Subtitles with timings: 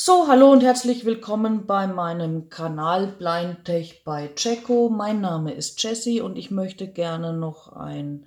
[0.00, 4.90] So, hallo und herzlich willkommen bei meinem Kanal Blind Tech bei Checo.
[4.90, 8.24] Mein Name ist Jessie und ich möchte gerne noch ein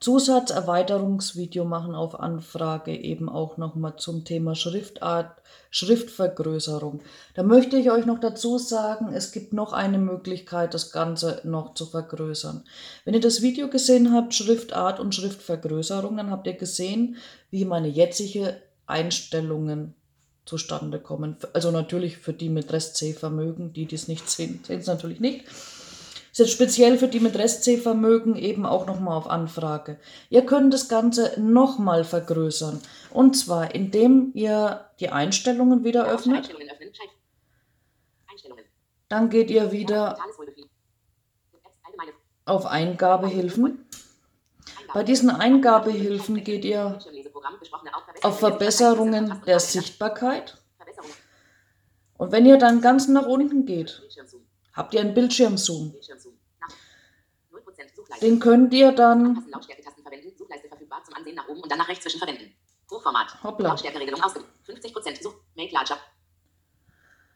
[0.00, 5.40] Zusatzerweiterungsvideo machen auf Anfrage, eben auch nochmal zum Thema Schriftart,
[5.70, 7.00] Schriftvergrößerung.
[7.34, 11.74] Da möchte ich euch noch dazu sagen, es gibt noch eine Möglichkeit, das Ganze noch
[11.74, 12.64] zu vergrößern.
[13.04, 17.18] Wenn ihr das Video gesehen habt, Schriftart und Schriftvergrößerung, dann habt ihr gesehen,
[17.52, 19.94] wie meine jetzige Einstellungen
[20.44, 21.36] zustande kommen.
[21.52, 25.44] Also natürlich für die mit Rest-C-Vermögen, die dies nicht sehen, sehen es natürlich nicht.
[26.34, 30.00] Ist jetzt speziell für die mit Rest-C-Vermögen eben auch nochmal auf Anfrage.
[30.30, 32.80] Ihr könnt das Ganze nochmal vergrößern.
[33.12, 36.50] Und zwar, indem ihr die Einstellungen wieder öffnet.
[39.08, 40.18] Dann geht ihr wieder
[42.46, 43.86] auf Eingabehilfen.
[44.92, 46.98] Bei diesen Eingabehilfen geht ihr
[48.22, 50.56] auf Verbesserungen der Sichtbarkeit.
[52.16, 54.02] Und wenn ihr dann ganz nach unten geht,
[54.72, 55.94] habt ihr einen Bildschirmzoom.
[58.22, 59.44] Den könnt ihr dann
[63.42, 63.76] Hoppla.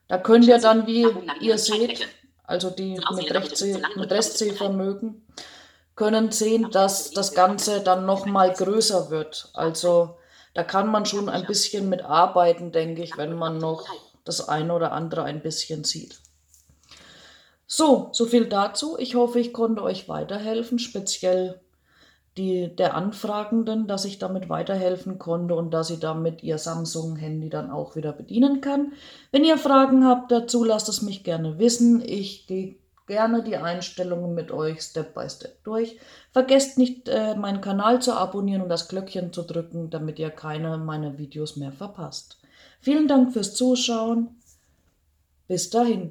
[0.09, 1.07] Da könnt ihr dann, wie
[1.41, 2.09] ihr seht,
[2.45, 2.99] also die
[3.97, 5.27] mit Restsehvermögen,
[5.99, 9.51] können sehen, dass das Ganze dann nochmal größer wird.
[9.53, 10.17] Also
[10.55, 13.85] da kann man schon ein bisschen mit arbeiten, denke ich, wenn man noch
[14.25, 16.21] das eine oder andere ein bisschen sieht.
[17.67, 18.97] So, so viel dazu.
[18.97, 21.61] Ich hoffe, ich konnte euch weiterhelfen, speziell
[22.37, 27.73] die, der Anfragenden, dass ich damit weiterhelfen konnte und dass sie damit ihr Samsung-Handy dann
[27.73, 28.93] auch wieder bedienen kann.
[29.33, 32.01] Wenn ihr Fragen habt dazu, lasst es mich gerne wissen.
[32.07, 32.77] Ich gehe
[33.09, 35.99] gerne die Einstellungen mit euch Step by Step durch.
[36.33, 40.79] Vergesst nicht, äh, meinen Kanal zu abonnieren und das Glöckchen zu drücken, damit ihr keine
[40.79, 42.39] meiner Videos mehr verpasst.
[42.81, 44.37] Vielen Dank fürs Zuschauen.
[45.49, 46.07] Bis dahin.